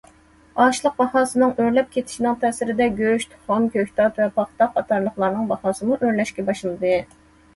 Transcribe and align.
ئاشلىق 0.63 0.93
باھاسىنىڭ 1.01 1.51
ئۆرلەپ 1.63 1.91
كېتىشىنىڭ 1.97 2.37
تەسىرىدە 2.43 2.87
گۆش، 3.01 3.27
تۇخۇم، 3.33 3.67
كۆكتات 3.75 4.17
ۋە 4.23 4.27
پاختا 4.39 4.69
قاتارلىقلارنىڭ 4.79 5.51
باھاسىمۇ 5.53 5.99
ئۆرلەشكە 6.01 6.47
باشلىدى. 6.49 6.95